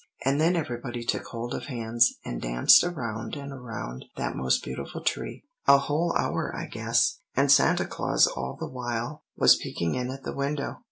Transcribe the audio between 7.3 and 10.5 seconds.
and Santa Claus all the while was peeking in at the